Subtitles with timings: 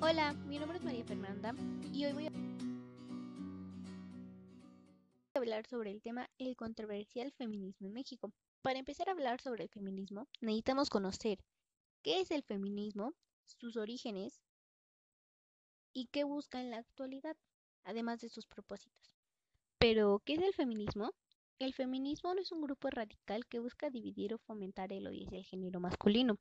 [0.00, 1.52] Hola, mi nombre es María Fernanda
[1.92, 2.30] y hoy voy a
[5.34, 8.32] hablar sobre el tema el controversial feminismo en México.
[8.62, 11.40] Para empezar a hablar sobre el feminismo, necesitamos conocer
[12.02, 13.12] qué es el feminismo,
[13.44, 14.40] sus orígenes
[15.92, 17.36] y qué busca en la actualidad,
[17.82, 19.12] además de sus propósitos.
[19.78, 21.12] Pero, ¿qué es el feminismo?
[21.60, 25.38] El feminismo no es un grupo radical que busca dividir o fomentar el odio hacia
[25.38, 26.38] el género masculino,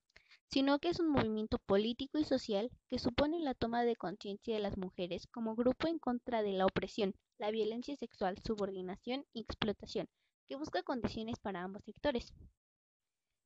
[0.48, 4.62] sino que es un movimiento político y social que supone la toma de conciencia de
[4.62, 10.08] las mujeres como grupo en contra de la opresión, la violencia sexual, subordinación y explotación,
[10.48, 12.32] que busca condiciones para ambos sectores.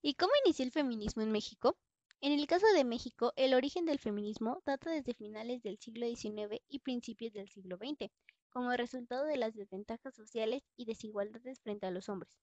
[0.02, 1.78] ¿Y cómo inició el feminismo en México?
[2.20, 6.62] En el caso de México, el origen del feminismo data desde finales del siglo XIX
[6.68, 8.12] y principios del siglo XX,
[8.52, 12.38] como resultado de las desventajas sociales y desigualdades frente a los hombres.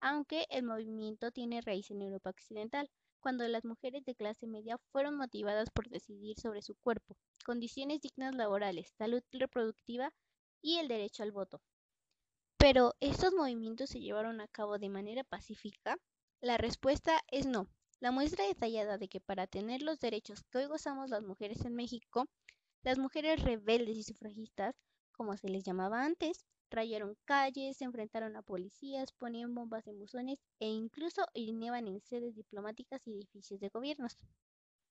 [0.00, 5.14] Aunque el movimiento tiene raíz en Europa Occidental, cuando las mujeres de clase media fueron
[5.16, 10.12] motivadas por decidir sobre su cuerpo, condiciones dignas laborales, salud reproductiva
[10.62, 11.60] y el derecho al voto.
[12.56, 15.96] Pero, ¿estos movimientos se llevaron a cabo de manera pacífica?
[16.40, 17.68] La respuesta es no.
[18.00, 21.74] La muestra detallada de que para tener los derechos que hoy gozamos las mujeres en
[21.74, 22.26] México,
[22.82, 24.74] las mujeres rebeldes y sufragistas
[25.20, 30.38] como se les llamaba antes, rayaron calles, se enfrentaron a policías, ponían bombas en buzones
[30.60, 34.16] e incluso irineaban en sedes diplomáticas y edificios de gobiernos.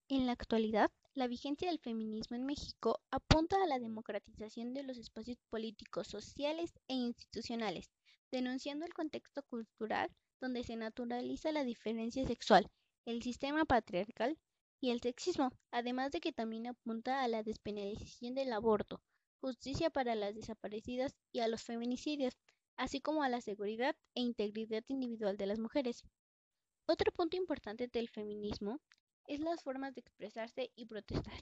[0.08, 5.00] En la actualidad, la vigencia del feminismo en México apunta a la democratización de los
[5.00, 7.90] espacios políticos, sociales e institucionales,
[8.32, 12.70] denunciando el contexto cultural donde se naturaliza la diferencia sexual,
[13.06, 14.38] el sistema patriarcal
[14.80, 19.02] y el sexismo, además de que también apunta a la despenalización del aborto,
[19.42, 22.38] justicia para las desaparecidas y a los feminicidios,
[22.76, 26.04] así como a la seguridad e integridad individual de las mujeres.
[26.88, 28.80] Otro punto importante del feminismo
[29.28, 31.42] es las formas de expresarse y protestar.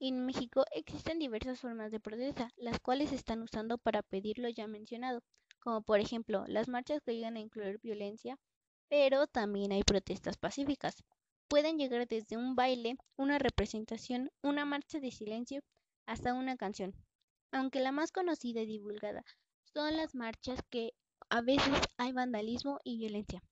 [0.00, 4.48] En México existen diversas formas de protesta, las cuales se están usando para pedir lo
[4.48, 5.22] ya mencionado,
[5.60, 8.38] como por ejemplo las marchas que llegan a incluir violencia,
[8.88, 11.04] pero también hay protestas pacíficas.
[11.48, 15.60] Pueden llegar desde un baile, una representación, una marcha de silencio,
[16.06, 16.94] hasta una canción
[17.52, 19.24] aunque la más conocida y divulgada
[19.72, 20.94] son las marchas que
[21.30, 23.42] a veces hay vandalismo y violencia.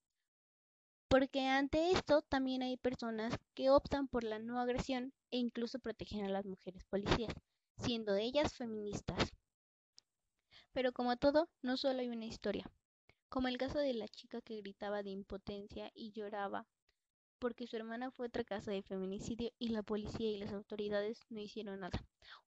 [1.09, 6.25] Porque ante esto también hay personas que optan por la no agresión e incluso protegen
[6.25, 7.35] a las mujeres policías,
[7.79, 9.33] siendo ellas feministas.
[10.73, 12.65] Pero como todo, no solo hay una historia,
[13.29, 16.67] como el caso de la chica que gritaba de impotencia y lloraba
[17.41, 21.41] porque su hermana fue otra caso de feminicidio y la policía y las autoridades no
[21.41, 21.99] hicieron nada.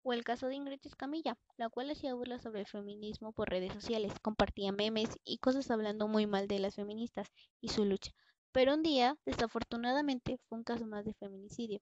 [0.03, 3.73] O el caso de Ingrid Escamilla, la cual hacía burlas sobre el feminismo por redes
[3.73, 7.29] sociales, compartía memes y cosas hablando muy mal de las feministas
[7.61, 8.13] y su lucha.
[8.53, 11.81] Pero un día, desafortunadamente, fue un caso más de feminicidio,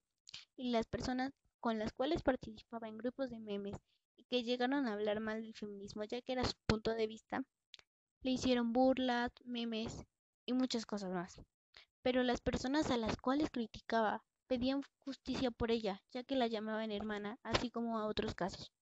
[0.56, 3.76] y las personas con las cuales participaba en grupos de memes
[4.16, 7.42] y que llegaron a hablar mal del feminismo ya que era su punto de vista,
[8.22, 10.06] le hicieron burlas, memes
[10.46, 11.42] y muchas cosas más
[12.02, 16.90] pero las personas a las cuales criticaba pedían justicia por ella, ya que la llamaban
[16.90, 18.72] hermana, así como a otros casos.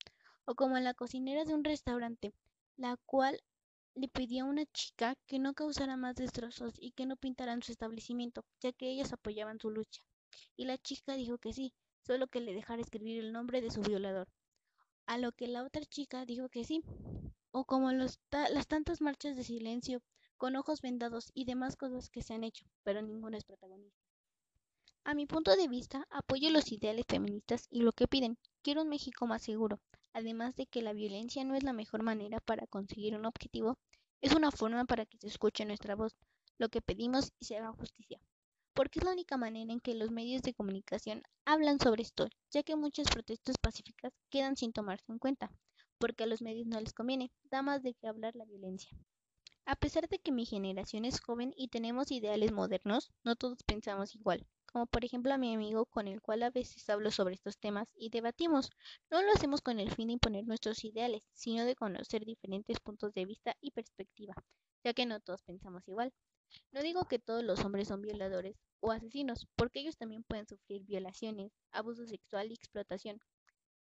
[0.44, 2.32] O como la cocinera de un restaurante,
[2.76, 3.38] la cual
[3.94, 7.72] le pedía a una chica que no causara más destrozos y que no pintaran su
[7.72, 10.02] establecimiento, ya que ellas apoyaban su lucha.
[10.56, 11.74] Y la chica dijo que sí,
[12.06, 14.28] solo que le dejara escribir el nombre de su violador.
[15.06, 16.82] A lo que la otra chica dijo que sí.
[17.50, 18.18] O como las
[18.68, 20.02] tantas marchas de silencio
[20.38, 24.00] con ojos vendados y demás cosas que se han hecho, pero ninguno es protagonista.
[25.04, 28.38] A mi punto de vista, apoyo los ideales feministas y lo que piden.
[28.62, 29.80] Quiero un México más seguro,
[30.12, 33.78] además de que la violencia no es la mejor manera para conseguir un objetivo,
[34.20, 36.14] es una forma para que se escuche nuestra voz,
[36.58, 38.20] lo que pedimos y se haga justicia.
[38.74, 42.62] Porque es la única manera en que los medios de comunicación hablan sobre esto, ya
[42.62, 45.50] que muchas protestas pacíficas quedan sin tomarse en cuenta,
[45.98, 48.90] porque a los medios no les conviene, da más de qué hablar la violencia.
[49.68, 54.14] A pesar de que mi generación es joven y tenemos ideales modernos, no todos pensamos
[54.14, 57.58] igual, como por ejemplo a mi amigo con el cual a veces hablo sobre estos
[57.58, 58.70] temas y debatimos.
[59.10, 63.12] No lo hacemos con el fin de imponer nuestros ideales, sino de conocer diferentes puntos
[63.12, 64.32] de vista y perspectiva,
[64.84, 66.14] ya que no todos pensamos igual.
[66.72, 70.82] No digo que todos los hombres son violadores o asesinos, porque ellos también pueden sufrir
[70.84, 73.20] violaciones, abuso sexual y explotación,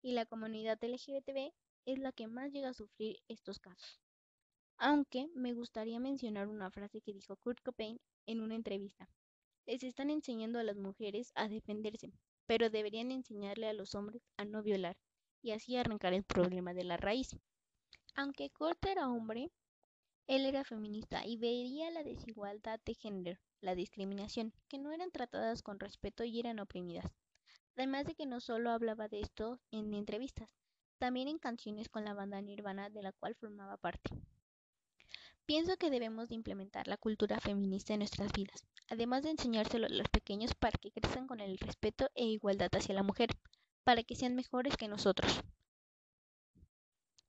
[0.03, 1.53] y la comunidad LGBTB
[1.85, 4.01] es la que más llega a sufrir estos casos.
[4.79, 9.09] Aunque me gustaría mencionar una frase que dijo Kurt Cobain en una entrevista.
[9.65, 12.13] Les están enseñando a las mujeres a defenderse,
[12.47, 14.97] pero deberían enseñarle a los hombres a no violar
[15.43, 17.37] y así arrancar el problema de la raíz.
[18.15, 19.51] Aunque Kurt era hombre,
[20.27, 25.63] él era feminista y veía la desigualdad de género, la discriminación, que no eran tratadas
[25.63, 27.11] con respeto y eran oprimidas.
[27.77, 30.51] Además de que no solo hablaba de esto en entrevistas,
[30.99, 34.11] también en canciones con la banda Nirvana de la cual formaba parte.
[35.47, 39.91] Pienso que debemos de implementar la cultura feminista en nuestras vidas, además de enseñárselo a
[39.91, 43.31] los pequeños para que crezcan con el respeto e igualdad hacia la mujer,
[43.85, 45.41] para que sean mejores que nosotros.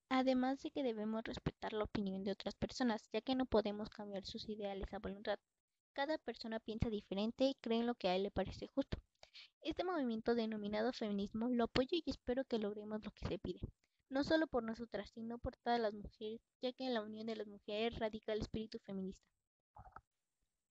[0.10, 4.26] Además de que debemos respetar la opinión de otras personas, ya que no podemos cambiar
[4.26, 5.38] sus ideales a voluntad.
[5.94, 8.98] Cada persona piensa diferente y cree en lo que a él le parece justo.
[9.62, 13.60] Este movimiento denominado feminismo lo apoyo y espero que logremos lo que se pide,
[14.10, 17.36] no solo por nosotras, sino por todas las mujeres, ya que en la unión de
[17.36, 19.24] las mujeres radica el espíritu feminista.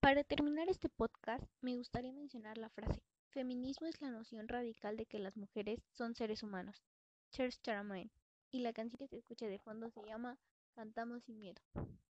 [0.01, 5.07] Para terminar este podcast, me gustaría mencionar la frase, feminismo es la noción radical de
[5.07, 6.83] que las mujeres son seres humanos.
[7.31, 8.11] Charles Charamain.
[8.51, 10.39] Y la canción que se escucha de fondo se llama
[10.75, 11.61] Cantamos sin miedo.